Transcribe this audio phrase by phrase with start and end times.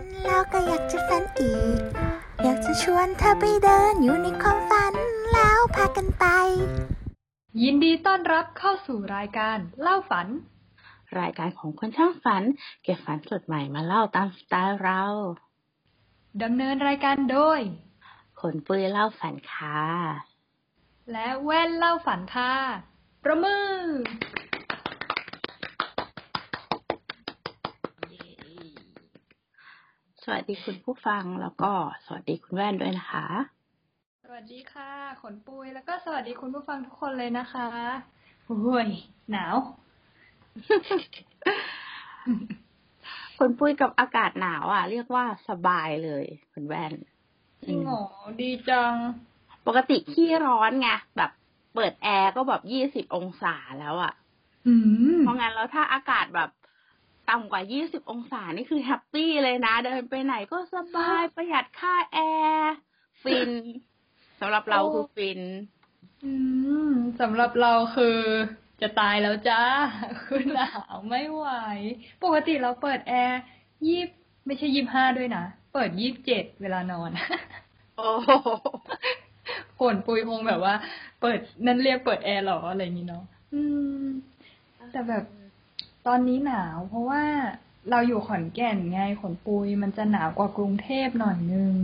[0.00, 1.80] นแล้วก็อยากจะฝันอีก
[2.42, 4.94] อยากจะชวนเธอไปเดินอยู่ในความฝัน
[5.32, 6.24] แล้วพากันไป
[7.62, 10.26] ยินดีต้อนรับเข้าสู่รายการเล่าฝัน
[11.20, 12.42] รายการของคนช่างฝัน
[12.82, 15.02] เก็บฝันสดใหม่มาเล่าตามสไตล์เรา
[16.42, 17.60] ดำเนินรายการโดย
[18.40, 19.80] คนปุ้ยเล่าฝันค่ะ
[21.12, 22.54] และแว่นเล่าฝันค่ะ
[23.22, 23.72] ประมือ
[30.26, 31.72] สวัสดีคุณผู้ฟังแล้วก็
[32.04, 33.26] สวัสดีคุณแว่นด้วยนะคะ
[34.24, 34.90] สวัสดีค่ะ
[35.22, 37.68] ขนปุยแล้วก็สวัสดีคุณผู้ฟังทุกคนเลยนะคะ
[38.46, 38.88] โอ้ย
[39.30, 39.56] หนาว
[43.38, 46.94] คุณปุ้ยกับอากาศหนาวอะ เรียกว่าสบายเลยคุณแว่น
[47.64, 48.04] จริงเหรอ
[48.40, 48.94] ดีจัง
[49.66, 51.30] ปกติขี้ร้อนไงแบบ
[51.74, 54.12] เปิดแอร์ก็แบบยี่สิบองศาแล้วอะ
[54.66, 54.74] อื
[55.14, 56.50] มเพราะงั้นแล้วถ้าอากาศแบบ
[57.32, 62.18] ต่ำกว่า 20 องศานี่คือ happy เลยนะ เดินไปไหนก็สบายประหยัดค่าแอ
[62.54, 62.74] ร์
[63.22, 63.50] ฟิน
[64.40, 65.40] สำหรับเราคือฟิน
[66.24, 66.32] อื
[66.90, 68.18] มสำหรับเราคือ
[68.80, 69.62] จะตายแล้ว้วจ้า
[70.26, 71.46] คือหนาวไม่ไหว
[72.24, 73.40] ปกติเราเปิดแอร์
[73.86, 74.00] ยี่
[74.46, 75.44] ไม่ใช่ยี่ห้าด้วยนะ
[75.74, 77.10] เปิดยี่บเจ็ดเวลานอน
[77.96, 78.30] โอ้โห
[79.78, 80.74] ฝนปุยคงแบบว่า
[81.20, 83.62] เปิดนั่นเรียกเปิดแอร์หรออะไรอย่างนี้เนาะอื
[84.02, 84.04] ม
[84.92, 85.24] แต่แบบ
[86.06, 87.22] ตอนนี้หนาวเพราะว่า
[87.90, 91.74] เราอยู่ขอนแก่นไงขนปุยมันจะหนาวกว่ากรุงเทพหน่อยนึง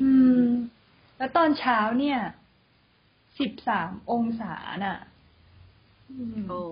[0.00, 0.44] อืม
[1.16, 2.18] แล้วตอนเช้าเนี่ย
[3.38, 4.98] สิบสามองศาน่ะ
[6.10, 6.62] อืมโอ้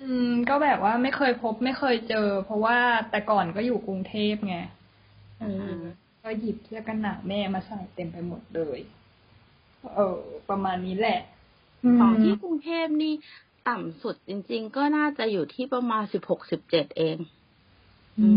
[0.00, 2.78] อืม ก็แบบว่าไม่เคยพบไม่เคยเจอ เพราะว่า
[3.10, 4.56] แต่ก่อนก็อยู่กรุงเทพไง
[5.40, 5.78] เออ
[6.22, 8.80] ก็หยิบเสื้อกันหนาวแม่มาใส่เต็มไปหมดเลย
[9.94, 11.20] เออ ประมาณนี้แหละ
[12.00, 13.14] ของที่กรุงเทพนี่
[13.68, 17.16] ต่ำสุดจริง ๆ ก็น่าจะอยู่ที่ประมาณ16 17เอง
[18.18, 18.28] อื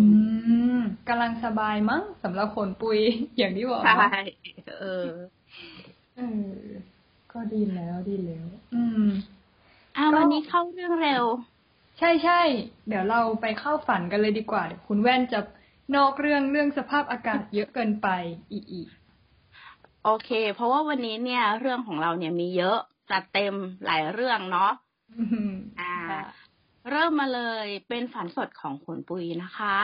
[0.78, 3.00] มกำลังสบายมั้งสำหรับคนปุย
[3.38, 4.06] อย่างที่บอกใช่
[4.80, 5.08] เออ
[6.16, 6.52] เออ
[7.32, 9.06] ก็ดีแล้วดีแล้ว อืม
[9.98, 11.24] อะก็วันนี้เข้าเรื่องเร็ว
[12.00, 12.42] ใช่ใช่
[12.88, 15.40] เดี๋ยวเราไปเข้าฝันกันเลยดีกว่าเดี๋ยวคุณแว่นจะ
[15.96, 18.08] นอกเรื่องเรื่องสภาพอากาศเยอะเกินไป
[18.52, 18.88] อีกอีก
[20.04, 22.78] โอเค เพราะว่าวันนี้เนี่ย เรื่องของเราเนี่ยมีเยอะ
[23.12, 23.54] จัดเต็ม
[23.86, 24.72] หลายเรื่องเนาะ
[25.20, 25.52] อืม
[25.82, 26.22] อ่าค่ะ
[26.90, 29.78] เริ่มมาเลยเป็นฝันสดของขนปุยนะคะ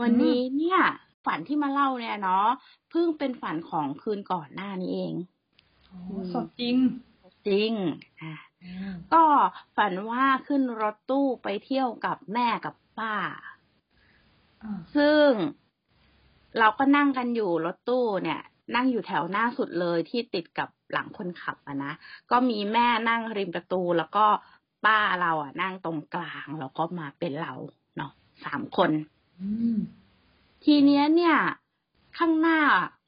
[0.00, 0.80] วันนี้เนี่ย
[1.26, 2.46] ฝันที่มาเล่าเนี่ยเนาะ
[2.90, 5.14] เพิ่งเป็นฝันของคืนก่อนหน้านี้เอง
[5.90, 6.00] อ๋อ
[6.32, 6.76] สดจริง
[7.48, 7.72] จริง
[8.20, 8.34] อะ
[9.12, 9.24] ก็
[9.76, 13.14] ฝันว่าขึ้นรถตู้ไปเที่ยวกับแม่กับป้า
[14.62, 15.28] อ่าซึ่ง
[16.58, 18.40] เราก็นั่งกันอยู่รถตู้เนี่ย
[18.76, 21.92] นั่งอยู่แถวหน้าสุดเลยที่ติดกับหลังคนขับอะนะ
[22.30, 24.26] ก็มีแม่นั่งริมประตูแล้วก็
[24.84, 27.52] ป้าเราอะนั่งตรงกลางแล้วก็มาเป็นเรา
[27.96, 28.12] เนาะ
[28.44, 28.90] สามคน
[29.40, 29.78] อืม
[30.64, 31.36] ทีเนี้ยเนี่ย
[32.18, 32.58] ข้างหน้า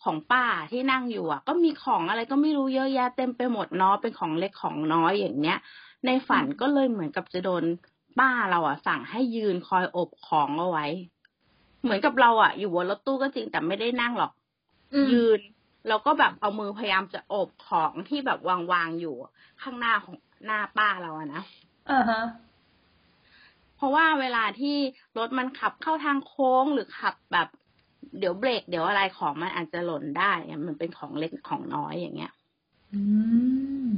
[0.05, 5.59] ของป้าที่นั่งอยู่อะ ก็มีของอะไรก็ไม่รู้เยอะแยะเต็มไปหมดเนาะเป็นของเล็กของน้อยอย่างเนี้ย
[6.07, 7.65] ในฝันก็เลยเหมือนกับจะโดน
[8.19, 10.87] ป้าเราอะ สั่งให้ยืนคอยอบของเอาไว้
[11.83, 14.33] เหมือนกับเราอะ อยู่บนรถตู้ก็จริงแต่ไม่ได้นั่งหรอก
[14.95, 15.41] อืมยืน
[15.89, 19.17] แล้วก็แบบเอามือพยายามจะอบของที่แบบวางวางๆอยู่
[19.63, 21.43] ข้างหน้าของ หน้าป้าเราอะนะ
[21.91, 22.23] อ่าฮะ
[23.77, 24.77] เพราะว่าเวลาที่
[25.19, 27.49] รถมันขับเข้าทางโค้งหรือขับแบบ
[28.19, 32.33] เดี๋ยวเบรกเดี๋ยวอะไรของมันอาจจะหล่นได้อะมันเป็นของเล็กของน้อยอย่างเงี้ย
[32.93, 33.01] อื
[33.87, 33.89] ม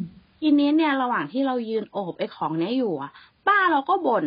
[0.41, 3.11] ทีนี้เนี่ยระหว่างที่เรายืนโอบไอ้ของเนี้ยอยู่อะ
[3.47, 4.26] ป้าเราก็บ่น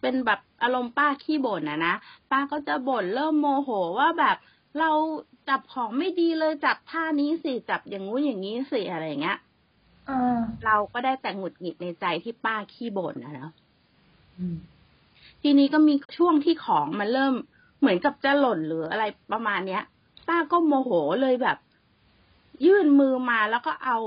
[0.00, 1.94] เป็นแบบอารมณ์ป้าขี้บ่นนะนะ
[2.30, 4.36] ป้าก็จะบ่นเริ่มโมโหว่าแบบ
[4.78, 4.90] เรา
[5.48, 9.55] จับของไม่ดีเลยจับท่านี้สิจับอย่างงู้นอย่างนี้สิอะไรอย่างเงี้ยอ่า
[10.64, 13.52] เราก็ได้แต่หงุดหงิดในใจที่ป้าขี้บ่นนะเนาะ
[14.36, 14.56] อืม
[15.42, 17.34] ทีนี้ก็มีช่วงที่ของมันเริ่ม
[17.80, 19.82] เหมือนกับจะหล่นหรืออะไรประมาณเนี้ย
[20.28, 20.90] ป้าก็โมโห
[21.22, 21.58] เลยแบบ
[22.64, 23.98] ยื่นมือมาแล้วก็เอา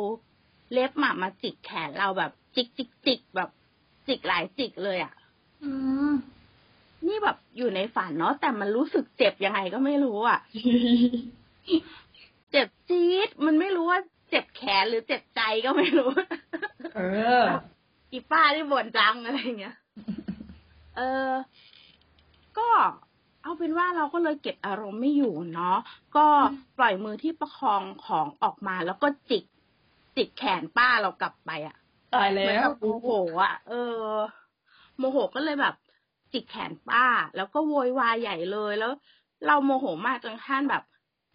[0.71, 3.49] เล็บหมามาจิกแขนเราแบบ จิกจิกจิกแบบ
[4.07, 5.13] จิกหลายจิกเลยอะ่ะ
[5.63, 5.71] อื
[6.09, 6.11] ม
[7.07, 10.39] นี่แบบอยู่ในฝันเนาะแต่มันรู้สึกเจ็บยังไงก็ไม่รู้อะ่ะ
[12.51, 16.09] เจ็บจี๊ดมันไม่รู้ว่า เจ็บแขนหรือเจ็บใจก็ไม่รู้
[16.95, 17.01] เอ
[17.41, 17.43] อ
[18.11, 19.75] อีป้าที่บ่นจังอะไรเงี้ย
[20.97, 21.29] เออ
[22.57, 22.69] ก็
[23.43, 25.77] เอาเป็นว่าเราก็เลยเก็บอารมณ์ไม่อยู่เนาะ
[26.15, 26.25] ก็
[26.77, 29.43] ปล่อยมือที่ประคองของออกมาแล้วก็จิก
[30.15, 31.77] จิกแขนป้าเรากลับไปอะ่ะ
[32.13, 33.09] ตายเหมือนแล้วกับโมโห
[33.43, 34.03] อะ เออ
[34.97, 35.75] โมโหก็เลยแบบ
[36.33, 37.05] จิกแขนป้า
[37.35, 38.91] แล้วก็โวยวายใหญ่เลยแล้ว
[39.47, 40.83] เราโมโหมากจนขั้นแบบ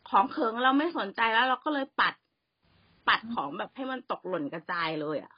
[0.08, 2.14] ของเคิงเราไม่สนใจแล้ว เราก็เลยปัด
[3.08, 5.34] ปัดของแบบให้มันตกหล่นกระจายเลยอะ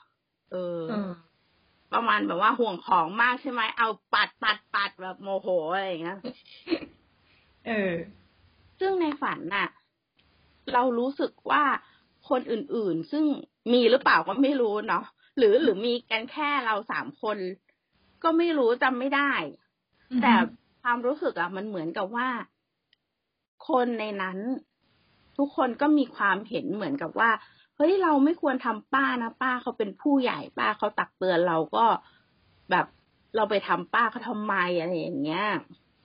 [0.52, 1.10] เออเออ
[1.92, 6.18] ประมาณแบบว่าห่วงของมากใช่ไหมเอาปัดปัดปัดแบบโมโหอะไรอย่างเงี้ย
[7.66, 7.92] เออ
[8.80, 9.68] ซึ่งในฝันน่ะ
[10.72, 11.64] เรารู้สึกว่า
[12.28, 13.24] คนอื่นๆ ซึ่ง
[13.72, 15.04] มีหรือเปล่าก็ไม่รู้เนาะ
[15.38, 17.38] หรือหรือมีกันแค่เราสามคน
[18.22, 19.32] ก็ไม่รู้จำไม่ได้
[20.22, 20.32] แต่
[20.82, 22.28] ความรู้สึกอะมันเหมือนกับว่า
[23.68, 24.38] คนในนั้น
[25.38, 27.30] ทุกคนก็มีความเห็นเหมือนกับว่า
[27.76, 31.84] เฮ้ยเราไม่ควรทำป้านะป้าเขาเป็นผู้ใหญ่ป้าเขาตักเตือนเราก็
[32.70, 32.86] แบบ
[33.36, 35.46] เราไปทำป้าเขาทำไมอะไรอย่างเงี้ย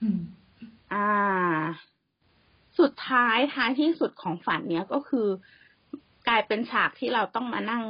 [0.02, 0.20] อืม
[0.94, 1.08] อ่า
[2.80, 5.28] สุดท้ายท้ายที่สุดของฝันเนี้ยก็คือ
[6.28, 7.84] กลายเป็นฉากที่เราต้องมานั่ง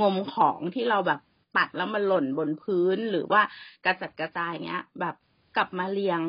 [0.00, 1.20] งมของที่เราแบบ
[1.56, 3.42] ปัดแล้วมันหล่นบนพื้นหรือว่า
[3.84, 5.14] กระจัดกระจายเงี้ย แบบ
[5.56, 6.20] กลับมาเรียง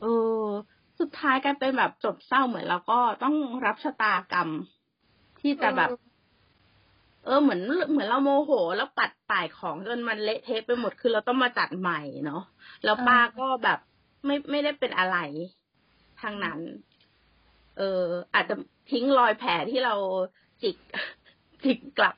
[0.00, 0.04] เอ
[0.40, 0.44] อ
[1.00, 3.36] สุดท้ายกลายเป็นแบบจบเศร้าเหมือนเราก็ต้อง
[3.66, 4.48] รับชะตากรรม
[5.40, 5.90] ที่จะแบบ
[7.24, 7.60] เออเหมือน
[7.90, 12.42] เหมือนเราโมโห แล้วปัดป่ายของจนมันเละเทะไปหมดคือเราต้องมาจัดใหม่เนาะ
[12.84, 13.78] แล้วป้าก็แบบ
[14.24, 15.18] ไม่ไม่ได้เป็นอะไร
[16.20, 16.60] ทางนั้น
[17.78, 18.04] เออ
[18.34, 18.54] อาจจะ
[18.90, 19.94] ทิ้งรอยแผลที่เรา
[20.62, 20.76] จิก
[21.64, 22.16] จิกกลับ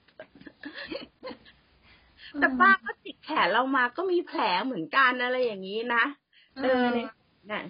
[2.38, 6.04] แต่ป้าก็จิกแขนเรามาก็มีแผลเหมือนกันอะไรอย่างนี้นะ
[6.62, 7.10] เออเนี่ย
[7.50, 7.62] น่ะ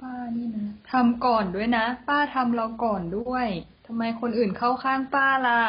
[0.00, 3.48] ป้านี่นะทำก่อนด้วยนะ ป้าทำเราก่อนด้วย
[3.90, 5.60] ทำไมคนอื่นเข้าข้างป้าล่ะ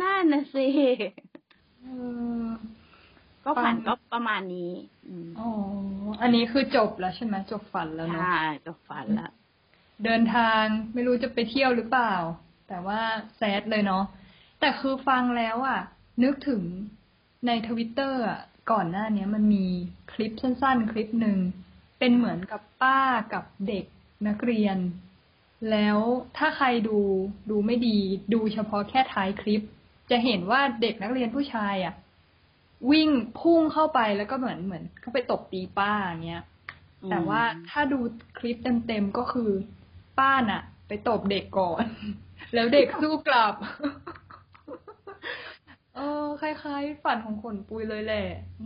[0.00, 0.66] นั่นนะสิ
[1.80, 1.86] เอ
[2.42, 2.44] อ
[3.44, 4.72] ก็ฝันก็ประมาณนี้
[5.06, 5.48] อืมอ๋อ
[6.20, 9.30] อันนี้คือจบแล้วใช่ไหมจบฝันแล้วเนาะใช่ก็ฝันละ
[10.04, 10.62] เดินทาง
[10.94, 12.14] ไม่รู้จะไปเที่ยวหรือเปล่า
[12.68, 13.00] แต่ว่า
[13.36, 14.04] แซดเลยเนาะ
[14.60, 15.80] แต่คือฟังแล้วอะ
[16.22, 16.62] นึกถึง
[17.46, 18.40] ในทวิตเตอร์อะ
[18.70, 19.66] ก่อนหน้าเนี้ยมันมี
[20.12, 21.38] คลิปสั้นๆ คลิปหนึ่ง
[21.98, 23.00] เป็นเหมือนกับป้า
[23.32, 23.84] กับเด็ก
[24.26, 24.76] นักเรียน
[25.70, 25.98] แล้ว
[26.36, 26.98] ถ้าใครดู
[27.50, 27.98] ดูไม่ดี
[28.34, 29.62] ดูเฉพาะแค่ท้ายคลิป
[30.10, 31.94] จะเห็นว่าเด็กนักเรียนผู้ชายอะ
[32.90, 33.10] วิ่ง
[33.40, 36.44] พุ่งเข้าไปแล้วก็เหมือนเหมือนเข้าไปตบตีป้าอย่างเงี้ย
[37.10, 37.98] แต่ว่าถ้าดู
[38.38, 38.56] คลิป
[38.86, 39.50] เต็มๆก็คือ
[40.18, 41.84] ป้าน่ะ ไปตบเด็กก่อน
[42.54, 43.54] แล้วเด็กสู้กลับ
[45.96, 48.26] เออคล้ายๆ ฝันของขนปุยเลยแหละ
[48.60, 48.64] อื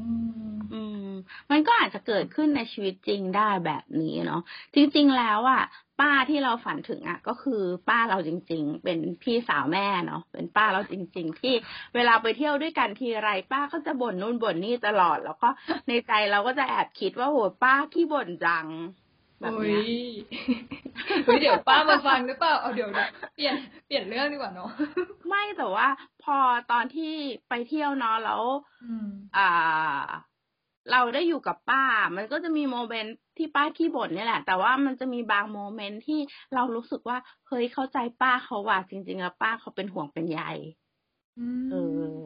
[0.50, 1.06] ม อืม
[1.50, 4.40] มันก็อาจจะเกิดขึ้นในชีวิตจริงได้แบบนี้เนาะ
[4.74, 5.62] จริง ๆ แล้วอะ
[6.00, 11.54] ป้าที่เราฝันถึงอะ ก็คือป้าเราจริง ๆ เป็นพี่สาวแม่เนาะ เป็นป้าเราจริง ๆ ที่
[11.94, 15.48] เวลาไปเที่ยวด้วยกันทีไร ป้าก็จะบ่นนู่นบ่นนี่ตลอด แล้วก็
[15.88, 18.66] ในใจเราก็จะแอบคิดว่าโหป้าขี้บ่นจัง
[19.40, 19.86] แบบโอ้เนี้ยย
[21.24, 23.54] เฮ้ยเดี๋ยวป้ามาฟังหรือเปล่าเอาเดี๋ยวเดี๋ยวเปลี่ยน
[23.86, 24.70] เปลี่ยนเรื่องดีกว่าเนาะ
[25.28, 25.88] ไม่แต่ว่า
[26.22, 26.36] พอ
[26.72, 27.12] ตอนที่
[27.48, 28.42] ไปเที่ยวเนาะแล้ว
[28.84, 30.06] อืมอ่า
[30.92, 31.84] เราได้อยู่กับป้า
[32.16, 36.20] มันก็จะมีโมเมนต์ที่ป้าขี้บ่นเนี่ยแหละ แต่ว่ามันจะมีบางโมเมนต์ที่
[36.54, 40.40] เรารู้สึกว่าเฮ้ยเข้าใจป้าเขาว่าจริงๆแล้วป้าเขาเป็นห่วงเป็นใย
[41.38, 41.74] อืมเอ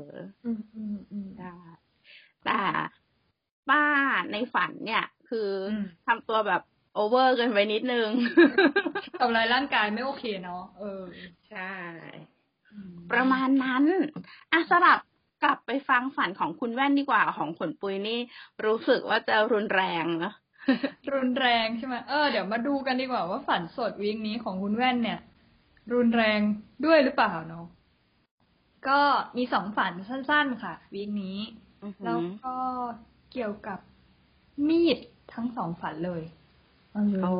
[0.07, 0.13] อ
[0.45, 1.55] อืมอืมอืมได้
[2.45, 2.61] แต่
[3.71, 3.83] ป้า
[4.33, 6.63] ในฝันเนี่ย คืออมทำตัวแบบ
[6.95, 8.09] โอเวอร์เกินไปนิดนึง
[9.21, 11.03] ทำลายร่างกายไม่โอเคเนาะเออ
[11.51, 11.73] ใช่
[12.73, 13.85] อืมประมาณนั้น
[14.53, 14.99] อะสลับ
[15.43, 18.19] กลับไปฟังฝันของคุณแว่นดีกว่าของขนปุยนี่
[18.65, 20.35] รู้สึกว่าจะรุนแรงเนอะ
[21.15, 25.19] รุนแรงใช่ไหมเออเดี๋ยวมาดูกันดีกว่าว่าฝันสดวีคนี้ของคุณแว่นเนี่ย
[25.93, 26.41] รุนแรง
[26.85, 27.67] ด้วยหรือเปล่าเนาะ
[28.89, 29.01] ก็
[29.37, 31.39] มีสองฝันสั้น ๆ ค่ะวีคนี้
[31.85, 32.55] อือหือแล้วก็
[33.33, 33.79] เกี่ยวกับ
[34.69, 34.99] มีด
[35.35, 36.23] ทั้งสองฝันเลย
[36.95, 37.33] เออโอ้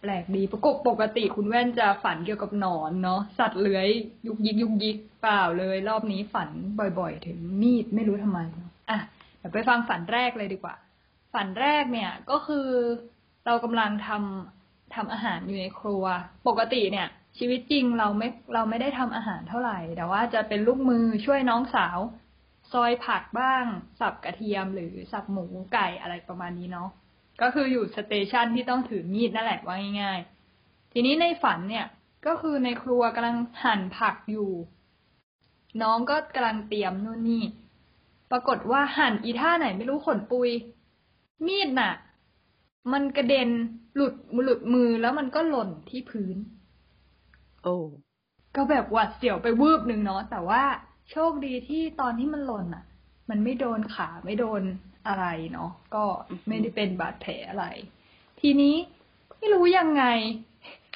[0.00, 3.88] แปลกดีปกติปกติคุณแว่นจะฝันเกี่ยวกับหนอนเนาะสัตว์เลื้อย
[4.26, 6.50] ยุกยิกยุกยิกเปล่าเลย รอบนี้ฝัน
[6.98, 8.98] บ่อย ๆ ถึงมีดไม่รู้ทำไมเนอะอะ
[9.38, 10.74] เดี๋ยวไปฟังฝันแรกเลยดีกว่า
[11.34, 12.68] ฝันแรกเนี่ยก็คือ
[13.46, 16.04] เรากำลังทำทำอาหารอยู่ในครัว
[16.48, 21.98] ปกติเนี่ย ชีวิตจริงเราไม่เราไม่ได้ทำอาหารเท่าไหร่ แต่ว่าจะเป็นลูกมือช่วยน้องสาว
[22.72, 23.64] ซอยผักบ้าง
[24.00, 26.88] สับกระเทียมหรือสับหมูไก่อะไรประมาณนี้เนาะ
[27.40, 31.86] ก็คืออยู่สเตชันที่ต้องถือมีดนั่นแหละว่าง่ายๆ ทีนี้ในฝันเนี่ย
[32.26, 34.50] ก็คือในครัวกำลังหั่นผักอยู่
[35.82, 37.44] น้องก็กำลังเตรียมนู่นนี่
[38.30, 40.50] ปรากฏว่าหั่นอีท่าไหนไม่รู้ขนปุย
[41.46, 41.92] มีดน่ะ
[42.92, 43.48] มันกระเด็น
[43.94, 44.14] หลุด
[44.44, 46.36] หลุดมือแล้วมันก็หล่นที่พื้น
[47.62, 47.76] โอ้
[48.56, 50.62] ก็แบบหวัดเสียวไปวืบหนึ่งเนาะแต่ว่า
[51.10, 52.84] โชคดีที่ตอนที่มันหล่นอะ
[53.30, 54.62] มันไม่โดนขาไม่โดน
[55.08, 56.04] อะไรเนาะก็
[56.48, 57.66] ไม่ได้เป็นบาดแผลอะไร
[58.40, 58.74] ทีนี้
[59.38, 60.04] ไม่รู้ยังไง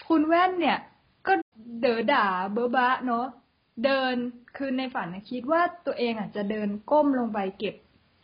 [0.09, 0.79] คุณแว่นเนี่ย
[1.27, 1.33] ก็
[1.81, 3.27] เด๋อด่าเบ้อบะเนาะ
[3.85, 4.15] เดิน
[4.57, 7.75] คือในฝันนะคิดว่าตัวเองอะจะเดินก้มลงไปเก็บ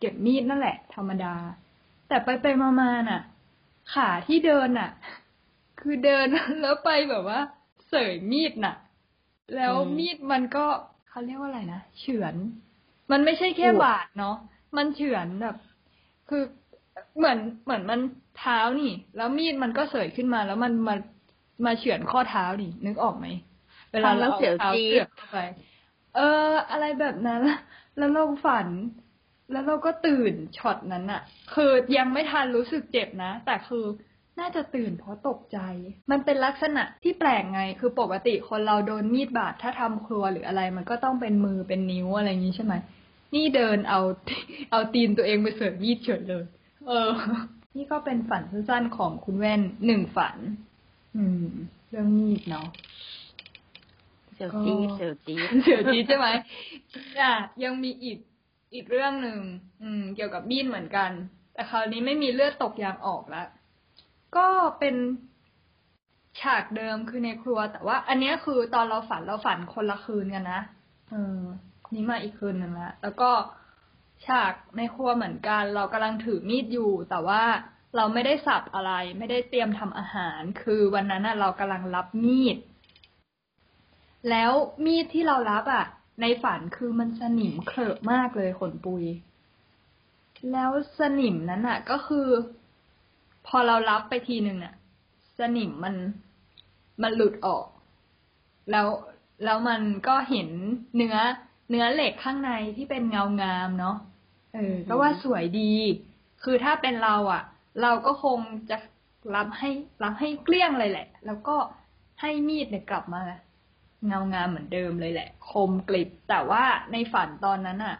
[0.00, 1.34] เก็บมีดนั่นแหละ ธรรมดา
[2.08, 3.22] แต่ไปไปมามาน่ะ
[3.92, 4.90] ขาที่เดินน่ะ
[5.80, 6.26] คือเดิน
[6.60, 7.40] แล้วไปแบบว่า
[7.88, 8.74] เสยมีดน่ะ
[9.54, 10.66] แล้วอืมมีดมันก็
[11.08, 12.34] เขาเรียกว่าอะไรนะเฉือน
[13.10, 14.36] มันไม่ใช่แค่โอ้บาดเนาะ
[14.76, 15.56] มันเฉือนแบบ
[16.28, 16.42] คือ
[17.16, 18.00] เหมือนเหมือนมัน
[18.38, 20.94] เท้านี่ แล้วมีดมันก็เสยขึ้นมาแล้วมันมา
[21.64, 23.26] มาเฉือนข้อเท้านี่นึกออกไหม
[23.92, 25.38] เวลาเราเอาเท้าเสียบเข้าไป
[26.16, 27.42] เออ อะไรแบบนั้น
[27.98, 28.68] แล้วเราฝัน
[29.52, 31.22] แล้วเราก็ตื่นช็อตนั้นอะ
[31.54, 33.84] คือยังไม่ทันรู้สึกเจ็บนะ แต่คือ
[34.40, 35.58] น่าจะตื่นเพราะตกใจ
[36.10, 42.74] มันเป็นลักษณะที่แปลกไง คือปกติคนเราโดนมีดบาดถ้าทำครัวหรืออะไร มันก็ต้องเป็นมือเป็นนิ้วอะไรอย่างนี้ใช่ไหม
[43.34, 44.00] นี่เดินเอา
[44.70, 46.44] เอาตีนตัวเองไปเสิร์ฟมีดเฉยเลย
[46.86, 47.10] เออ
[47.76, 50.36] นี่ก็เป็นฝันสั้นๆของคุณแว่นหนึ่งฝัน
[51.16, 51.46] อืม
[51.88, 52.66] เรื่องมีดเนาะ
[54.34, 56.28] เสียวจี๊ดเสียวจี๊ดเสียวจีดใช่ไหม
[57.20, 57.32] อะ
[57.64, 58.18] ยังมีอีก
[58.74, 59.40] อีกเรื่องหนึ่ง
[59.82, 61.10] อืม เกี่ยวกับมีดเหมือนกัน
[61.52, 63.48] แต่คราวนี้ไม่มีเลือดตกยางออกแล้ว
[64.36, 64.46] ก็
[64.78, 64.94] เป็น
[66.40, 70.60] ฉากเดิมคือในครัว แต่ว่า อันเนี้ยคือตอนเราฝันเราฝันคนละคืนกันนะ
[71.10, 71.42] เออ
[71.92, 73.30] นี่มาอีกคืนหนึ่งละแล้วก็
[74.26, 77.42] ฉากในครัวเหมือนกัน เรากำลังถือมีดอยู่ แต่ว่า
[77.96, 82.56] เราไม่ได้สับอะไร ไม่ได้เตรียมทำอาหาร คือวันนั้นน่ะ เรากำลังรับมีด
[84.30, 84.52] แล้ว
[84.84, 85.86] มีดที่เรารับอะ
[86.20, 89.04] ในฝันคือมันสนิมเคลอะมากเลยขนปุย
[90.52, 92.28] แล้วสนิมนั้นอะ ก็คือ
[93.46, 94.74] พอเรารับไปทีหนึ่งอะ
[95.38, 95.94] สนิมมัน
[97.02, 97.66] มันหลุดออก
[98.70, 98.88] แล้ว
[99.44, 100.48] แล้วมันก็เห็น
[100.96, 101.16] เนื้อ
[101.68, 103.96] เนื้อเหล็กข้างในที่เป็นเงางามเนาะ
[104.54, 105.72] เออ ก็ว่าสวยดี
[106.42, 107.42] คือถ้าเป็นเราอะ
[107.82, 108.38] เราก็คง
[108.70, 108.76] จะ
[109.36, 109.70] รับให้
[110.04, 111.56] รับให้เกลี้ยงเลยแหละ แล้วก็
[112.20, 113.20] ให้มีดเนี่ยกลับมา
[114.06, 117.96] เงางามเหมือนเดิมเลยแหละ คมกริบแต่ว่าในฝันตอนนั้นอะ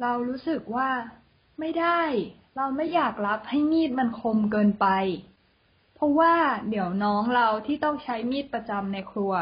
[0.00, 0.88] เรารู้สึกว่า
[1.60, 2.02] ไม่ได้
[2.56, 4.86] เราไม่อยากรับให้มีดมันคมเกินไป
[5.94, 6.34] เพราะว่า
[6.70, 9.32] เดี๋ยวน้องเราที่ต้องใช้มีดประจำในครัว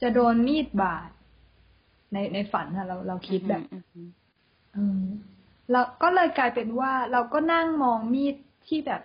[0.00, 1.08] จะโดนมีดบาด
[2.12, 4.08] ในในฝันอะเราเราคิดแบบอืมอืม
[4.72, 5.02] เออ
[5.72, 8.36] เราก็เลยกลายเป็นว่า เราก็นั่งมองมีด
[8.68, 9.02] ที่แบบ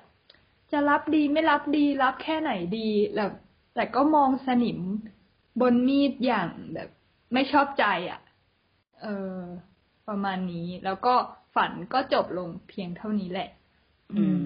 [0.72, 3.30] จะรับดีไม่รับดีรับแค่ไหนดีแล้ว
[3.76, 4.80] แต่ก็มองสนิม
[5.62, 6.90] บนมีดอย่างแบบ
[7.34, 8.22] ไม่ชอบใจอะ
[9.02, 9.38] เออ
[10.08, 11.14] ประมาณนี้ แล้วก็
[11.56, 13.50] ฝันก็จบลงเพียงเท่านี้แหละ
[14.12, 14.44] อืม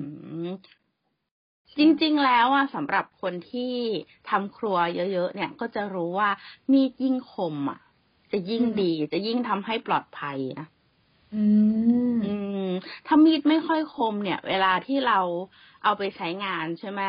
[1.78, 3.74] จริง ๆ แล้วอะสำหรับคนที่
[4.30, 6.30] ทำครัวเยอะ ๆ เนี่ย ก็จะรู้ว่า
[6.72, 7.80] มีดยิ่งคมอะ
[8.31, 10.67] จะยิ่งอืมดี จะยิ่งทำให้ปลอดภัยนะ
[11.36, 11.46] อื
[12.15, 12.34] มอื
[12.69, 12.72] ม
[13.07, 15.19] ถ้ามีดไม่ค่อยคมเนี่ย เวลาที่เรา
[15.84, 17.01] เอาไปใช้งานใช่ไหม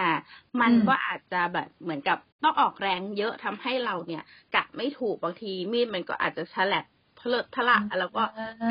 [0.60, 4.22] มันอืมก็อาจจะแบบเหมือนกับต้องออกแรงเยอะทำให้เราเนี่ย
[4.54, 6.84] กะไม่ถูกบางทีมีดมันก็อาจจะฉลับ
[7.16, 8.22] เพลิดทะละแล้วก็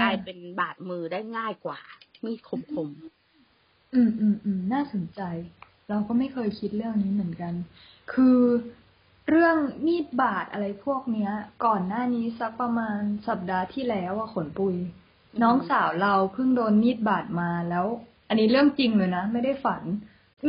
[0.02, 1.80] กลายเป็นบาดมือได้ง่ายกว่า
[2.26, 2.52] มีดค
[2.88, 2.90] ม
[3.94, 5.22] อืมอืมอืมน่าสนใจ
[5.90, 7.54] เราก็ไม่เคยคิดเรื่องนี้เหมือนกัน
[8.14, 8.40] คือ
[9.30, 9.56] เรื่อง
[9.86, 11.32] มีดบาดอะไรพวกเนี้ย
[11.66, 14.76] ก่อนหน้านี้สักประมาณสัปดาห์ที่แล้วอะขนปุย
[15.42, 17.88] น้องสาวเราเพิ่งโดนมีดบาดมาแล้ว
[18.28, 19.84] อันนี้เรื่องจริงเลยนะ ไม่ได้ฝัน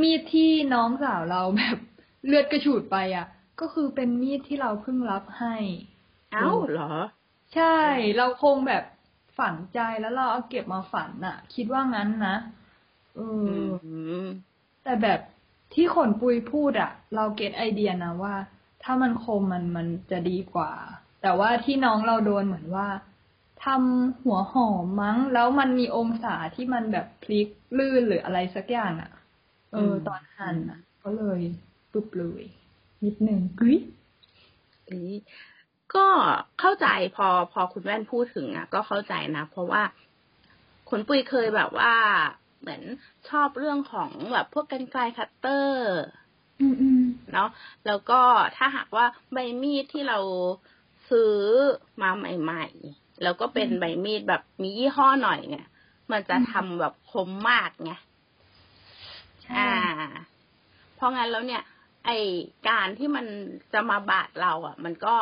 [0.02, 1.76] มีดที่น้องสาวเราแบบ
[2.26, 3.26] เลือดกระฉูดไปอะ
[3.60, 6.92] ก็คือเป็นมีดที่เราเพิ่งรับให้ๆเอ้าเหรอ
[7.54, 7.76] ใช่
[8.16, 8.84] เราคงแบบ
[9.38, 12.36] ฝังใจแล้วเราเอาเก็บมาฝันน่ะคิดว่างั้นนะ
[13.16, 13.46] เออ
[13.84, 13.92] อื
[14.24, 14.26] ม
[14.84, 15.20] แต่แบบ
[15.74, 18.34] ที่ขนปุยพูดอะเราเก็ตไอเดียนะว่า
[18.82, 20.72] ถ้ามันคมมันมันจะดีกว่า
[21.22, 22.88] แต่ว่าที่น้องเราโดนเหมือนว่า
[23.64, 29.10] ทำหัวหอมมั้ง แล้วมันมีองศาที่มันแบบพลิกลื่นหรืออะไรสักอย่างอะ
[29.72, 31.40] เอออืมตอนหั่นอะก็เลย
[31.92, 32.42] ปุ๊บเลย
[33.04, 33.78] นิดนึงกึ้ย
[34.86, 35.14] เอ้ย
[35.94, 36.06] ก็
[36.60, 39.82] เข้าใจพอพอคุณแว่นพูดถึงอะ ก็เข้าใจนะ เพราะว่า
[40.88, 41.94] คุณปุ้ยเคยแบบว่า
[42.60, 42.82] เหมือน
[43.28, 46.27] ชอบเรื่องของแบบพวกกันไกลคัตเตอร์อืมอืม
[47.32, 47.48] เนาะ
[47.86, 48.20] แล้วก็
[48.56, 50.18] ถ้าหากว่าใบมีดที่เรา
[51.10, 51.34] ซื้อ
[52.02, 55.66] มาใหม่ ๆ แล้วก็เป็นใบมีดแบบมียี่ห้อหน่อยเนี่ย
[56.10, 57.92] มันจะทำแบบคมมากไง
[59.42, 59.72] ใช่อ่า
[60.94, 61.62] เพราะงั้นแล้วเนี่ย
[62.06, 62.10] ไอ
[62.68, 63.26] การที่มัน
[63.72, 65.14] จะมาบาดเรา อะ มันก็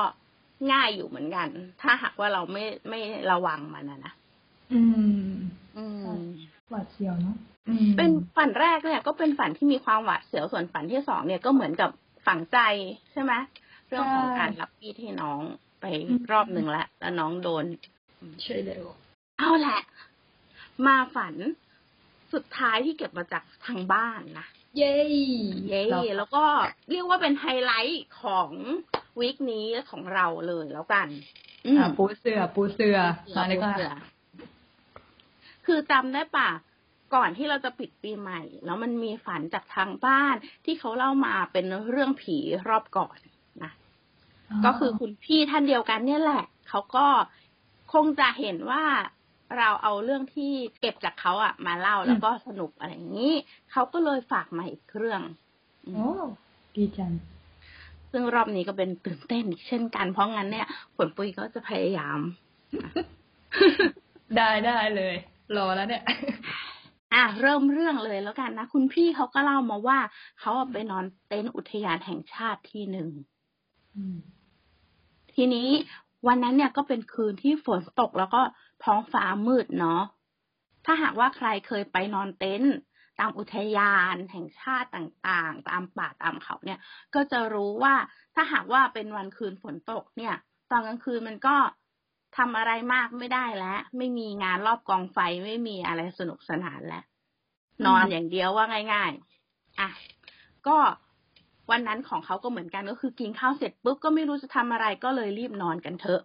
[0.73, 1.49] ง่ายอยู่เหมือนกัน
[1.83, 3.01] ถ้าหากว่าเราไม่ไม่
[3.31, 4.13] ระวังมันนะนะ
[4.73, 4.83] อื
[5.27, 5.31] ม
[5.77, 6.27] อืม
[6.71, 7.56] หวาดเสียวเนาะอืม
[7.97, 11.91] เป็นฝันแรกเนี่ยก็เป็นฝันที่มีความหวาดเสียวส่วนฝันที่สองเนี่ยก็เหมือนกับ
[12.27, 12.59] ฝังใจ
[13.13, 13.33] ใช่ไหม
[13.89, 15.41] เรื่องของการรับมีดให้น้อง
[15.81, 15.85] ไป
[16.31, 17.65] รอบหนึ่งแล้วแล้วน้องโดน
[18.43, 18.85] ใช่แล้ว
[19.39, 19.81] เอาแหละ
[20.87, 21.35] มาฝัน
[22.33, 24.47] สุดท้ายที่เก็บมาจากทางบ้านนะ
[24.77, 24.95] เย้
[25.69, 26.45] เย้ราแล้วก็
[26.91, 28.51] เรียกว่าเป็นไฮไลท์ของ
[29.21, 31.09] วีคนี้ของเราเลยแล้วกัน
[31.67, 32.99] อืมอะปูเสือปูเสือ
[33.37, 33.93] มาเลยค่ะสือ
[35.67, 36.49] คือจำได้ป่ะ
[37.15, 40.35] ก่อนที่เราจะปิดปีใหม่ แล้วมันมีฝันจากทางบ้าน
[40.65, 42.37] ที่เขาเล่ามาเป็นเรื่องผี
[42.69, 43.19] รอบก่อน
[43.63, 43.73] นะ
[44.65, 47.07] ก็คือคุณพี่ท่านเดียวกันเนี่ยแหละ เขาก็
[47.93, 48.85] คงจะเห็นว่า
[49.59, 53.35] เราเอาเรื่องที่เก็บจากเขาอะมาเล่าแล้วก็สนุกอะไรอย่างนี้
[53.73, 55.21] เขาก็เลยฝากมาอีกเครื่อง
[55.85, 56.11] โอ้
[56.75, 57.13] ดีจัง
[58.11, 62.19] ซึ่งรอบนี้ก็เป็นตื่นเต้นอีกเช่นกัน เพราะงั้นเนี่ยผลปุยก็จะพยายาม
[64.37, 65.15] ได้ได้เลย
[65.57, 66.03] รอแล้วเนี่ย
[67.13, 69.99] อะเริ่มเรื่องเลยแล้วกันนะ คุณพี่เขาก็เล่ามาว่า
[70.41, 73.09] เขาอะไปนอนเต็นท์อุทยานแห่งชาติที่หนึ่ง
[73.97, 74.19] อืม
[75.35, 75.69] ทีนี้
[76.27, 78.43] วันนั้นเนี่ยก็เป็นคืนที่ฝนตกแล้วก็
[78.85, 80.03] ท้องฟ้ามืดเนาะ
[80.85, 82.75] ถ้าหากว่าใครเคยไปนอนเต็นท์
[83.21, 86.79] ตามอุทยานแห่งชาติต่างๆ ตามป่าตามเขาเนี่ย
[87.15, 87.95] ก็จะรู้ว่า
[88.35, 90.35] ถ้าหากว่าเป็นวันคืนฝนตกเนี่ย
[90.71, 91.57] ตอนกลางคืนมันก็
[92.37, 97.05] ทำอะไรมากไม่ได้แล้วไม่มีงานรอบกองไฟไม่มีอะไรสนุกสนานแล้ว
[97.87, 99.11] นอนอย่างเดียวว่าง่าย
[99.45, 99.91] ๆ อะ
[100.67, 100.77] ก็
[101.71, 106.23] วันนั้นของเขาก็เหมือนกันก็คือกินข้าวเสร็จปุ๊บก็ไม่รู้จะทำอะไรก็เลยรีบนอนกันเถอะ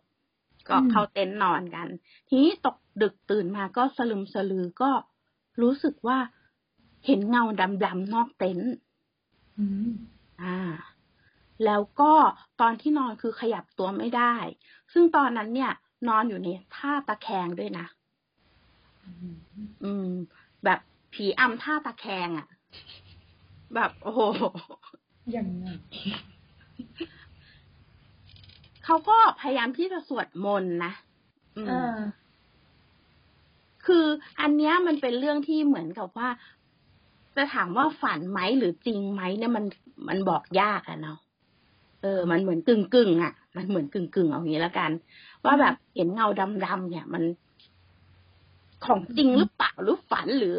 [0.70, 1.88] ก็เข้าเต็นท์นอนกัน
[2.30, 4.91] ทีนี้ตกดึกตื่นมาก็สลึมสลือก็
[5.62, 6.18] รู้สึกว่า
[7.06, 7.44] เห็นเงา
[7.86, 8.72] ดำๆนอกเต็นท์
[9.60, 9.91] อืม
[10.41, 10.58] อ่า
[11.65, 12.13] แล้วก็
[12.62, 14.34] ตอนที่นอนคือขยับตัวไม่ได้
[14.94, 15.74] ซึ่งตอนนั้นเนี่ย
[16.08, 17.86] นอนอยู่ในท่าตะแคงด้วยนะ
[19.84, 20.10] อืม
[20.63, 20.79] แบบ
[21.13, 22.48] ผีอำท่าตะแคงอะ่ะ
[23.75, 24.22] แบบโอ้โห
[25.36, 25.65] ยังไง
[28.86, 30.91] เขาก็พยายามที่จะสวดมนต์นะ
[31.58, 32.00] อืมอ่า
[33.86, 34.05] คือ
[34.39, 36.29] อันเนี้ยมันเป็นเรื่องที่เหมือนกับว่า
[37.36, 39.65] จะถามว่าฝันไหมหรือจริงไหมเนี่ยมัน
[40.08, 41.17] มันบอกยากอะเนาะ
[42.01, 44.91] เออ มันเหมือนกึ่งกึ่งๆอะมันเหมือนกึ่งกึ่งๆเอางี้แล้วกัน
[45.46, 47.24] ว่าแบบเห็นเงาดำๆเนี่ย มัน
[48.86, 50.58] ของจริงหรือเปล่าหรือฝันหรือ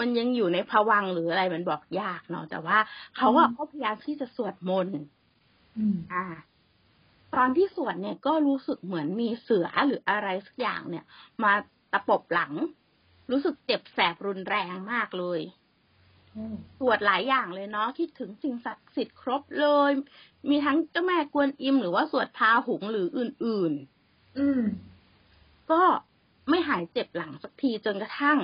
[0.00, 2.78] มันยังอยู่ในภวังค์หรืออะไรมันบอกยากเนาะแต่ว่า
[3.16, 4.94] เขาอะก็พยายามที่จะสวดมนต์
[5.76, 6.24] อืมอ่า
[7.34, 11.04] ตอนที่สวดเนี่ยก็รู้สึกเหมือนมีเสือหรืออะไรสักอย่างเนี่ย
[11.42, 11.52] มา
[11.92, 12.52] ตะปบหลัง
[13.30, 15.40] รู้สึกเจ็บแสบรุนแรงมากเลย
[16.32, 16.46] โอ้
[16.78, 19.90] สวดหลายอย่างเลยเนาะคิดถึงสิ่งศักดิ์สิทธิ์ครบเลย
[20.50, 23.72] มีทั้งเจ้าแม่กวนอิมหรือว่าสวดพาหุงหรืออื่น
[24.38, 25.82] อืมๆก็
[26.48, 28.38] ไม่หายเจ็บหลังสักทีจนกระทั่ง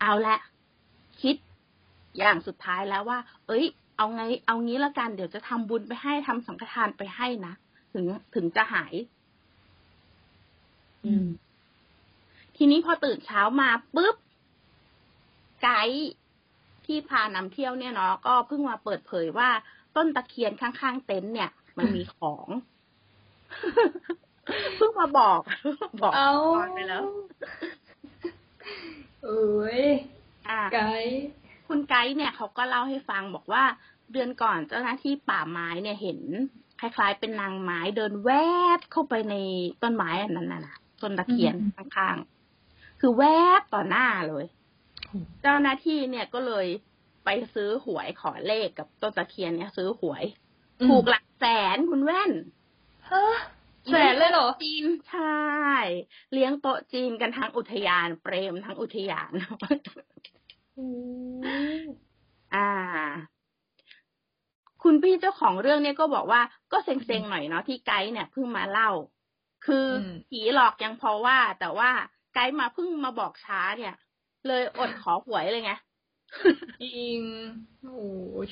[0.00, 0.36] เอาละ
[1.20, 1.36] คิด
[2.18, 3.64] อย่างสุดท้ายแล้วว่า เอ้ย
[3.96, 7.54] เอาไง เอางี้ละกัน เดี๋ยวจะทำบุญไปให้ทำสังฆทานไปให้นะ
[7.92, 8.94] ถึงถึงจะหาย
[11.04, 11.26] อืม
[12.56, 14.16] ทีนี้พอตื่นเช้ามาปุ๊บ
[15.62, 16.10] ไกด์
[16.90, 19.48] ที่พานำเที่ยวเนี่ยเนาะก็เพิ่งมาเปิดเผยว่า
[19.96, 22.46] ต้นตะเคียนข้างๆเต็นท์เนี่ย มันมีของ
[24.76, 25.40] เพิ่งมาบอก
[26.02, 27.04] บอกเอาก่อนไปแล้ว
[29.24, 29.82] เอ้ย
[30.48, 31.20] อะไกด์
[31.68, 33.64] คุณไกด์เนี่ยเขาก็เล่าให้ฟังบอกว่า
[34.12, 36.20] เดือนก่อนเจ้าหน้าที่ป่าไม้เนี่ยเห็น
[36.80, 38.30] คล้ายๆ เป็นนางไม้เดินแว
[38.78, 39.34] บเข้าไปใน
[39.82, 43.24] ต้นไม้อันนั้นน่ะนะต้นตะเคียนข้างๆคือแว
[43.58, 44.44] บต่อหน้าเลย
[45.42, 46.66] เจ้าหน้าที่เนี่ยก็เลย
[47.24, 50.24] ไปซื้อหวยขอเลขกับต้นตะเคียนเนี่ยซื้อหวย
[50.88, 51.44] ถูกหลักแส
[51.74, 52.32] นคุณแว่น
[53.10, 53.24] ฮะ
[53.90, 55.40] แสนเลยเหรอจีนใช่
[56.32, 59.32] เลี้ยงโต๊ะจีนกันทั้งอุทยาน เปรมทั้งอุทยาน
[62.54, 62.68] อ่า
[64.82, 66.40] คุณพี่เจ้าของเรื่องเนี่ยก็บอกว่า
[66.72, 68.90] ก็เซ็งๆหน่อยเนาะที่ไกด์เนี่ยเพิ่งมาเล่า
[69.66, 71.90] คืออมผีหลอกยังพอว่า แต่ว่า
[72.34, 73.94] ไกด์มาเพิ่งมาบอกช้าเนี่ย
[74.48, 75.72] เลยอดขอหวยเลยไง
[76.82, 77.20] จริง
[77.82, 78.02] โอ้โห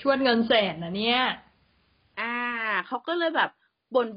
[0.00, 1.20] ชวดเงินแสนนะเนี่ย
[2.20, 2.34] อ่า
[2.86, 3.50] เขาก็เลยแบบ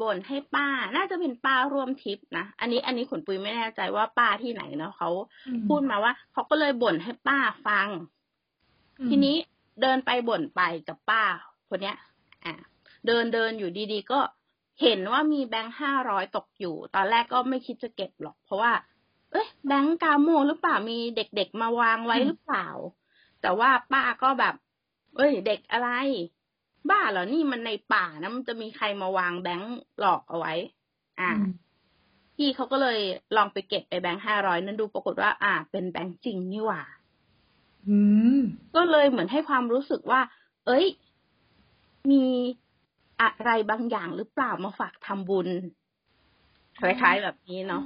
[0.01, 5.09] บ่นๆให้ป้า น่าจะเป็นป้าร่วมทริปนะ อันนี้อันนี้ขนปุยไม่แน่ใจว่าป้าที่ไหนเนาะเขา
[5.47, 7.87] อืมพูดมาว่าเขาก็เลยบ่นให้ป้าฟัง
[9.09, 9.35] ทีนี้
[9.81, 11.23] เดินไปบ่นไปกับป้า
[11.69, 11.97] คนเนี้ย
[12.45, 12.53] อะ
[13.07, 14.19] เดินเดินอยู่ดีๆก็
[14.81, 18.71] เห็นว่ามีแบงค์ห้าร้อยตกอยู่ ตอนแรกก็ไม่คิดจะเก็บหรอก เพราะว่า
[19.31, 22.67] เอ้ยแบงค์กาโมหรือเปล่ามีเด็กๆมาวางไว้หรือเปล่า
[23.41, 24.55] แต่ว่าป้าก็แบบ
[25.17, 25.89] เอ้ย เด็กอะไร
[26.89, 30.53] บ้าเหรอนี่มันในป่านะมันจะมีใครมาวางแบงค์หลอกเอาไว้
[31.19, 31.53] อ่าอืม
[32.35, 32.99] พี่เขาก็เลย
[33.35, 36.81] ลองไปเก็บไอ้แบงค์ห้าร้อยนั้นดูปรากฏว่า อ่า เป็นแบงค์จริงนี่หว่า
[37.87, 37.97] อื
[38.37, 38.41] ม
[38.75, 40.21] ก็เลยเหมือนให้ความรู้สึกว่า
[40.65, 40.85] เอ้ย
[42.11, 42.25] มี
[43.21, 45.47] อะไรบางอย่างหรือเปล่ามาฝากทำบุญ
[46.79, 47.83] คล้ายๆแบบนี้เนาะ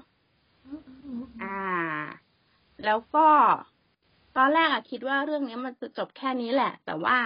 [1.41, 1.57] อ่า
[2.85, 3.27] แล้วก็
[4.37, 7.17] ตอนแรกอะคิดว่าเรื่องนี้มันจะจบแค่นี้แหละ แต่ว่า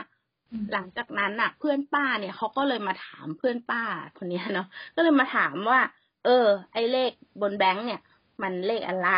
[0.51, 3.83] อืมหลังจากนั้นอะเพื่อนป้าเนี่ยเขาก็เลยมาถามเพื่อนป้า
[4.17, 5.79] คนเนี้ยเนาะก็เลยมาถามว่า
[6.25, 8.01] เออ ไอ้เลขบนแบงค์เนี่ย
[8.41, 9.09] มันเลขอะไร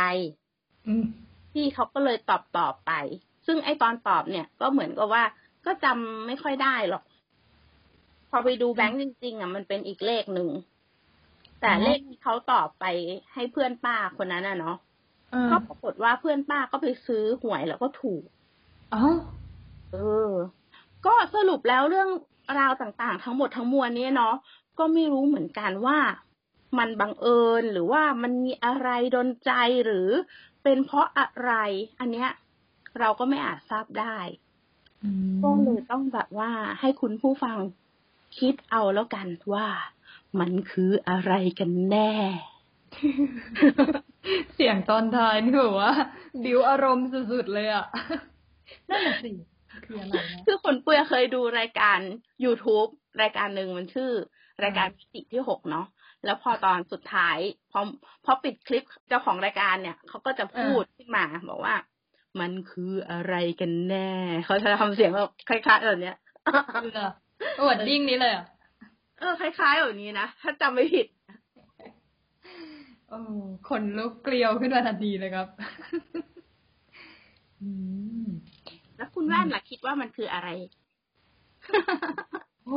[0.87, 1.05] อืม
[1.51, 2.91] พี่เขาก็เลยตอบตอบไป
[3.45, 5.23] ซึ่งไอตอนตอบเนี่ย ก็เหมือนกับว่า
[5.65, 7.03] ก็จำไม่ค่อยได้หรอก
[8.29, 10.49] พอไปดูแบงค์จริงๆอะมันเป็นอีกเลขหนึ่ง
[11.61, 12.85] แต่อ๋อเลขที่เขาตอบไป
[13.33, 14.75] ให้เพื่อนป้าคนนั้นน่ะเนาะ
[15.31, 18.23] เออก็ปรากฏว่าเพื่อนป้าก็ไปซื้อหวยแล้วก็ถูก
[18.91, 19.05] เอ้า
[19.91, 19.95] เอ
[20.29, 20.31] อ
[21.05, 22.09] ก็สรุปแล้วเรื่อง
[22.59, 24.35] ราวต่างๆ ทั้งหมดทั้งมวลเนี้เนาะ
[24.79, 25.97] ก็ไม่รู้เหมือนกันว่า
[26.77, 29.51] มันบังเอิญหรือว่ามันมีอะไรดนใจ
[29.85, 30.09] หรือ
[30.63, 31.51] เป็นเพราะอะไร
[31.99, 32.29] อันเนี้ย
[32.99, 34.17] เราก็ไม่อาจทราบได้
[35.43, 37.57] ก็เลยต้องแบบว่าให้คุณผู้ฟัง
[38.37, 39.67] คิดเอาแล้วกันว่า
[40.39, 42.11] มันคืออะไรกันแน่
[44.53, 45.93] เสียงตอนท้ายนี่แบบว่า
[46.43, 47.85] บิวอารมณ์สุดๆเลยอะ
[48.89, 49.31] นั่นแหละสิ
[49.85, 51.99] คืออะไรนะคือคนเปื่อยเคยดูรายการ
[52.45, 52.89] YouTube
[53.21, 54.11] รายการหนึ่งมันชื่อ
[54.63, 55.85] รายการมิติที่หกเนาะ
[56.25, 57.37] แล้วพอตอนสุดท้าย
[57.71, 57.79] พอ
[58.25, 61.75] พอปิดคลิปเจ้าของรายการเนี่ยเขาก็จะพูดขึ้นมาบอกว่า
[62.39, 64.09] มันคืออะไรกันแน่
[64.45, 66.17] เขาจะทำเสียงแบบคล้ายๆแบบเนี้ย
[66.83, 67.11] คืออะ
[67.59, 68.45] อวดดิ้งนี้เลยอะ
[69.21, 71.07] เออคล้ายๆแบบนี้นะ ถ้าจำไม่ผิด
[73.09, 73.19] โอ้
[73.67, 75.47] ขนลุกเกลียวขึ้นมาทันทีเลยครับ
[77.61, 77.69] อื
[78.23, 78.27] ม
[78.97, 80.49] แล้วคุณแว่นล่ะคิดว่ามันคืออะไร
[82.67, 82.73] โห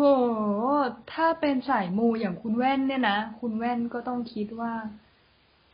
[1.12, 4.72] ถ้าเป็นสายมูอย่างคุณแว่นเนี่ยนะ คุณแว่นก็ต้องคิดว่า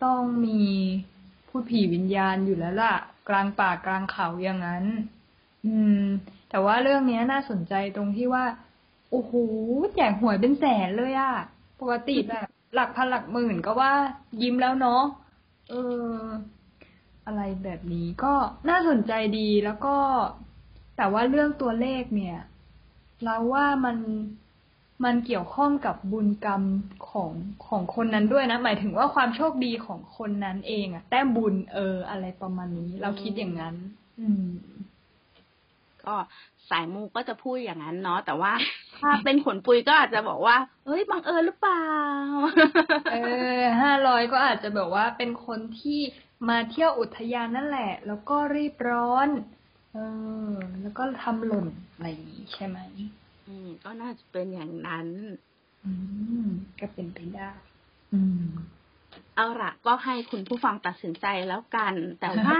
[0.05, 0.63] ต้องมี
[1.49, 2.95] พูดผีวิญญาณอยู่แล้วล่ะ
[3.29, 4.85] กลางป่ากลางเขาอย่างนั้น
[5.67, 6.03] อืม
[6.51, 8.45] แต่ว่าเรื่องเนี้ยน่าสนใจตรงที่ว่า
[9.11, 9.33] โอ้โห
[9.95, 11.35] แจกหวยเป็นแสนเลยอะ
[11.81, 13.93] ปกติแบบ หลักพันหลักหมื่นก็ว่า
[14.43, 15.03] ยิ้มแล้วเนาะ
[15.71, 15.75] เอ
[16.15, 16.19] อ
[17.27, 18.33] อะไรแบบนี้ก็
[18.69, 19.97] น่าสนใจดีแล้วก็
[20.97, 22.39] แต่ว่าเรื่องตัวเลขเนี่ย
[23.25, 23.97] เราว่ามัน
[25.05, 26.63] มันเกี่ยวข้องกับบุญกรรม
[27.11, 27.31] ของ
[27.67, 33.75] ของคนนั้นด้วยนะ หมายถึงว่าความโชคดีของคนนั้นเองอะแต้มบุญเออ อะไรประมาณนี้ เราคิดอย่างนั้น
[34.21, 34.47] อืม
[36.05, 36.15] ก็
[36.71, 38.53] สายมูก็จะพูดอย่างนั้นเนาะแต่ว่า
[39.01, 40.57] ถ้าเป็นขนปุยก็อาจจะบอกว่า
[40.87, 41.87] เฮ้ยบังเอิญหรือเปล่า
[43.13, 43.17] เอ
[43.61, 46.01] อห้าร้อยก็อาจจะแบบว่าเป็นคนที่
[46.49, 49.29] มาเที่ยวอุทยานนั่นแหละ แล้วก็รีบร้อน
[49.93, 49.99] เอ
[50.53, 52.79] อ แล้วก็ทำหล่นอะไรอย่างนี้ใช่ไหม
[53.47, 55.09] อืม ก็น่าจะเป็นอย่างนั้น
[55.85, 55.93] อื
[56.45, 56.47] ม
[56.81, 57.51] ก็เป็นไปได้
[58.13, 58.47] อืม
[59.37, 62.59] เอาละก็ให้คุณผู้ฟังตัดสินใจแล้วกัน แต่ว่า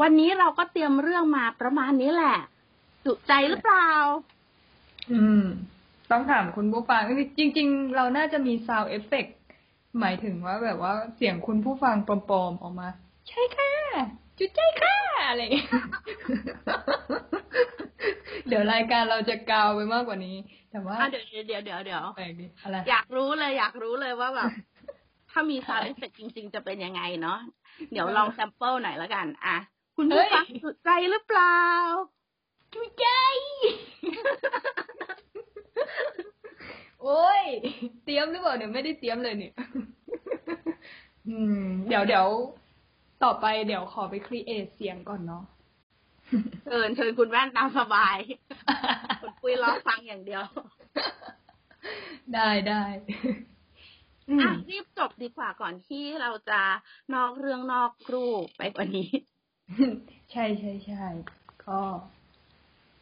[0.00, 2.38] วันนี้เราก็เตรียมเรื่องมาประมาณนี้แหละ
[3.04, 3.90] จุใจหรือเปล่า
[5.12, 5.44] อืม
[6.10, 7.02] ต้องถามคุณผู้ฟัง
[7.38, 9.26] จริง ๆ เราน่าจะมี sound effect
[10.00, 12.88] หมายถึงว่าแบบว่าเสียงคุณผู้ฟังปลอมๆออกมา
[13.28, 13.72] ใช่ค่ะ
[14.38, 14.96] จุใจค่ะ
[15.28, 15.70] อะไรอย่างเงี้ย
[18.48, 20.36] เดี๋ยวรายการเราจะกาวไปมากกว่านี้
[20.70, 24.50] แต่ว่าอะเดี๋ยวเดี๋ยวเดี๋ยวเดี๋ยวแปลกดิอะไรอยากรู้เลยอยากรู้เลยว่าแบบ
[25.30, 27.38] ถ้ามี sound effect จริง ๆ จะเป็นยังไงเนาะ
[27.92, 29.56] เดี๋ยวลอง sample หน่อยแล้วกัน อะ
[29.96, 31.56] คุณผู้ฟังจุใจหรือเปล่า
[32.74, 33.06] จุดใจ
[37.02, 37.44] โอ้ย
[38.04, 39.54] เตรียมหรือเปล่าเนี่ยไม่ได้เตรียมเลยเนี่ย
[41.28, 42.26] อืม เดี๋ยวเดี๋ยว
[43.22, 45.44] ต่อไปเดี๋ยวขอไปครีเอทเสียงก่อนเนาะ
[46.64, 48.18] เชิญเชิญคุณแว่นตามสบาย
[49.20, 50.44] คุณปุ้ยรอฟังอย่างเดียว
[52.34, 52.82] ได้ได้
[54.28, 56.60] อืมอะรีบจบดีกว่าก่อนที่เราจะ
[57.14, 59.10] นอกเรื่องนอกรูปไปกว่านี้
[60.30, 61.04] ใช่ใช่ใช่
[61.66, 61.80] ก็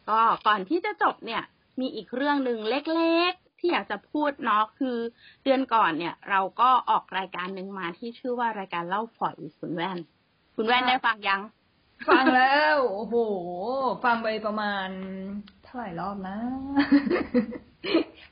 [0.09, 1.43] ก็ก่อนที่จะจบเนี่ย
[1.79, 4.97] มีอีกเรื่องหนึ่งเล็กๆ ที่อยากจะพูดเนาะคือ
[5.43, 9.97] เดือนก่อนเนี่ย เราก็ออกรายการหนึ่งมาที่ชื่อว่ารายการเล่าฝอยคุณแว่น
[10.55, 11.41] คุณแว่นได้ฟังยัง
[12.09, 13.15] ฟังแล้วโอ้โห
[14.03, 14.87] ฟังไปประมาณ
[15.63, 16.37] เท่าไหร่รอบนะ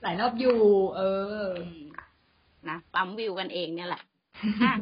[0.01, 0.59] หลายรอบอยู่
[0.97, 1.01] เอ
[1.41, 1.45] อ
[2.69, 4.01] นะปั๊มวิวกันเองเนี่ยแหละ
[4.63, 4.73] อะ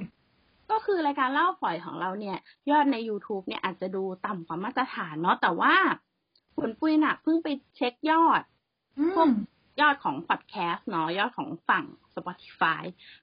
[0.72, 2.38] ก็คือรายการเล่าฝอยของเราเนี่ย
[2.70, 5.74] ยอดใน YouTube เนี่ยอาจจะดูต่ำกว่ามาตรฐานเนาะแต่ว่า
[6.60, 8.42] คุณปุ้ยน่ะเพิ่งไปเช็คยอด
[9.16, 9.28] พวก
[9.82, 12.82] ยอดของพอดแคสต์เนาะยอดของฝั่ง Spotify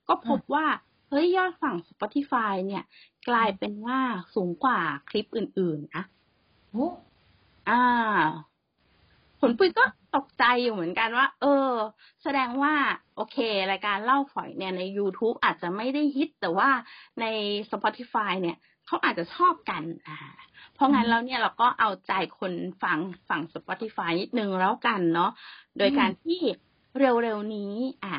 [0.08, 0.66] ก็พบว่า
[1.10, 2.84] เฮ้ยยอดฝั่ง Spotify เนี่ย
[3.28, 3.98] กลายเป็นว่า
[4.34, 6.04] สูงกว่าคลิปอื่น ๆ นะ
[6.70, 6.88] โอ้
[7.68, 7.82] อ่า
[9.40, 9.84] ผลปุ้ยก็
[10.16, 11.70] ตกใจอยู่เหมือนกันว่า เออ
[12.22, 12.74] แสดงว่า
[13.16, 13.36] โอเค
[13.70, 16.70] รายการเล่าฝอยเนี่ยใน YouTube อาจจะไม่ได้ฮิต แต่ว่า
[17.20, 17.26] ใน
[17.70, 20.18] Spotify เนี่ย เขาอาจจะชอบกัน อ่า
[20.51, 20.51] เพ
[20.82, 25.30] ราะงั้นแล้วเนี่ยเราก็เอาใจคนฟังฝั่ง Spotify นิดนึงแล้วกันเนาะ
[25.78, 26.40] โดยการที่
[26.98, 28.16] เร็วๆนี้ อ่า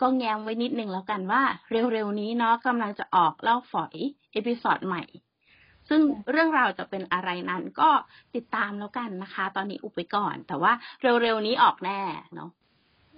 [0.00, 3.94] ก็แง้มไว้นิดนึงแล้วกันว่า เร็วๆนี้เนาะกำลังจะออกเล่าฝอย
[4.32, 5.02] เอพิซอดใหม่
[5.88, 7.90] ซึ่งเรื่องราวจะเป็นอะไรนั้นก็
[8.34, 10.72] ติดตามแล้วกันนะคะ ตอนนี้อุบไปก่อน แต่ว่า
[11.22, 12.00] เร็วๆนี้ออกแน่
[12.34, 12.50] เนาะ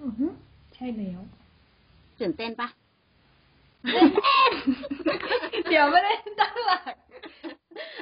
[0.01, 0.33] อือหือ
[0.75, 1.21] ใช่แล้ว
[2.21, 2.69] ตื่นเต้นปะ
[5.69, 6.95] เดี๋ยวไม่ได้ตั้งหลัก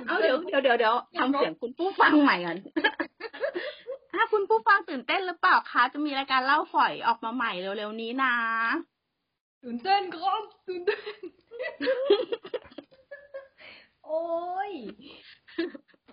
[0.07, 2.59] เอาเดี๋ยวเดี๋ยวเดี๋ยวเดี๋ยวทำเสียงคุณผู้ฟังใหม่ก่อน
[4.13, 8.35] ถ้าคุณผู้ฟังตื่นเต้นหรือเปล่าคะ จะมีรายการเล่าฝอยออกมาใหม่เร็วๆนี้นะ
[9.63, 11.17] ตื่นเต้นครับตื่นเต้น
[14.07, 14.25] โอ้
[14.69, 14.71] ย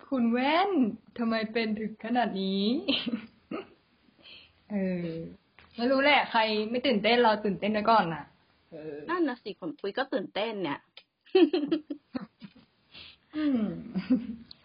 [0.08, 0.70] คุณแว่น
[1.18, 2.64] ทำไมเป็นถึงขนาดนี้
[4.70, 5.10] เออ
[5.76, 8.24] ไม่รู้แหละ ใครไม่ตื่นเต้นเราตื่นเต้นไว้ก่อนนะ
[8.70, 10.78] เออนั่นนะสิขนปุยก็ตื่นเต้นเนี่ย
[13.36, 13.60] อืม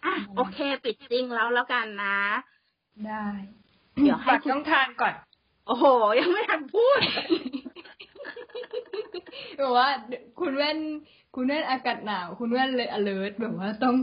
[0.04, 2.18] อะโอเค ปิดจริงแล้วแล้วกันนะ
[3.06, 3.24] ได้
[4.02, 5.14] เดี๋ยวให้ฝากคุณช่องทางก่อน
[5.66, 5.84] โอ้โห
[6.20, 6.98] ยังไม่ทันพูด
[9.56, 9.88] แบบว่า
[10.40, 10.78] คุณแว่น
[11.34, 13.96] คุณแว่นอากาศหนาว คุณแว่นเลย alert แบบว่าต้อง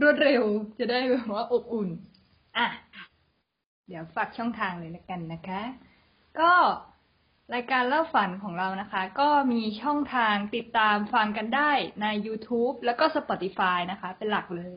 [0.00, 0.44] รวดเร็ว
[0.78, 1.88] จะได้แบบว่าอบอุ่น
[2.56, 2.66] อะ
[3.88, 5.62] เดี๋ยวฝากช่องทางเลยแล้วกันนะคะ
[6.38, 6.50] ก็
[7.54, 14.76] รายการเล่าฝันของเรานะคะ ก็มีช่องทางติดตามฟังกันได้ใน YouTube แล้วก็ Spotify นะคะ เป็นหลักเลย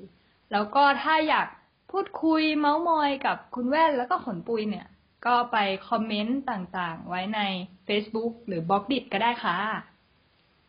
[0.51, 1.47] แล้วก็ถ้าอยาก
[1.91, 4.87] พูดคุยเมาส์มอยกับคุณแว่นแล้วก็ขนปุยเนี่ย
[5.25, 5.57] ก็ไป
[5.89, 7.41] คอมเมนต์ต่างๆ ไว้ใน
[7.87, 9.57] Facebook หรือบล็อกดิก็ได้ค่ะ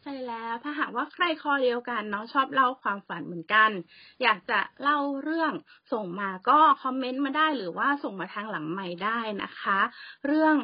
[0.02, 3.70] ใช่แล้ว ถ้าหากว่าใครคอเดียวกันเนาะชอบเล่าความฝันเหมือนกัน
[4.22, 5.52] อยากจะเล่าเรื่อง
[5.92, 9.80] ส่งมาก็คอมเมนต์มาได้หรือว่าส่งมาทางหลังใหม่ได้นะคะ
[10.26, 10.56] เรื่อง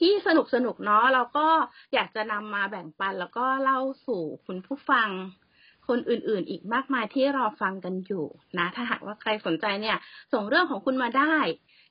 [0.00, 1.48] ที่สนุกสนุกๆเนาะเราก็
[1.94, 5.08] อยากจะนำมาแบ่งปัน แล้วก็เล่าสู่คุณผู้ฟัง
[5.88, 8.26] คนอื่นๆ อีกมากมายที่รอฟังกันอยู่
[8.58, 9.98] นะ ถ้าหากว่าใครสนใจเนี่ย
[10.32, 11.36] ส่งเรื่องของคุณมาได้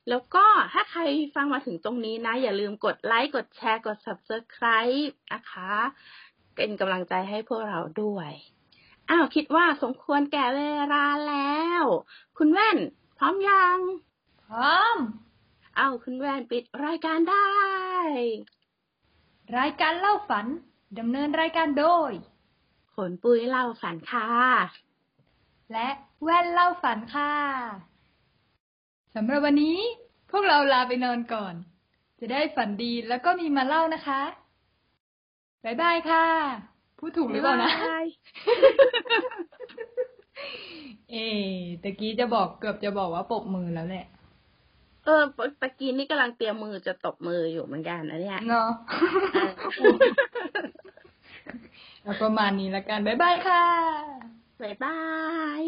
[0.10, 1.02] แล้วก็ถ้าใคร
[1.36, 5.74] ฟังมาถึงตรงนี้นะ อย่าลืมกดไลค์กดแชร์กด subscribe นะคะ
[6.56, 8.32] เป็นกำลังใจให้พวกเราด้วย
[9.10, 10.62] อ้าวคิดว่าสมควรแก่เว
[10.94, 11.84] ลาแล้ว
[12.38, 12.78] คุณแว่น
[13.18, 13.80] พร้อมยัง
[14.44, 14.98] พร้อม
[15.78, 17.50] อ้าวคุณแว่นปิดรายการได้
[19.58, 20.46] รายการเล่าฝัน
[21.00, 22.12] ดำเนินรายการโดย
[22.96, 24.28] ขนปุ้ยเล่าฝันค่ะ
[25.72, 25.88] และ
[26.24, 27.34] แว่นเล่าฝันค่ะ
[29.16, 29.78] สำหรับวันนี้
[30.32, 31.54] พวกเราลาไปนอนก่อน
[32.20, 34.22] จะได้ฝันดีแล้วก็มีมาเล่านะคะ
[35.64, 36.26] บ๊ายบายค่ะ
[36.98, 38.06] พูดถูกหรือเปล่านะบ๊ายบาย
[41.12, 45.26] เอ๊ะตะกี้จะบอกเกือบจะบอกว่าปรบมือแล้วแหละเเออ
[45.62, 48.70] ตะกี้นี่กำลังเตรียมมือจะตบมืออยู่เหมือนกันนะเนี่ยเนาะ
[52.22, 53.66] ประมาณนี้ละกัน บ๊ายบายค่ะ
[54.62, 54.98] บ๊ายบา
[55.62, 55.64] ย